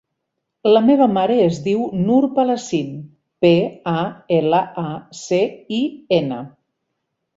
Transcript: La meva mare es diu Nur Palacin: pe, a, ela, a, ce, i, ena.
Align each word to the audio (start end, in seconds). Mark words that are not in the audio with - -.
La 0.69 0.79
meva 0.85 1.07
mare 1.17 1.33
es 1.41 1.59
diu 1.65 1.83
Nur 2.07 2.21
Palacin: 2.39 2.89
pe, 3.47 3.53
a, 3.95 4.01
ela, 4.39 4.63
a, 4.85 4.87
ce, 5.23 5.43
i, 5.81 5.83
ena. 6.23 6.41